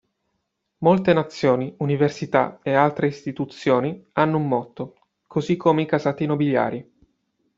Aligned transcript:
Molte 0.79 1.13
nazioni, 1.13 1.75
università 1.77 2.57
e 2.63 2.73
altre 2.73 3.05
istituzioni 3.05 4.03
hanno 4.13 4.37
un 4.37 4.47
motto, 4.47 4.95
così 5.27 5.57
come 5.57 5.83
i 5.83 5.85
casati 5.85 6.25
nobiliari. 6.25 6.91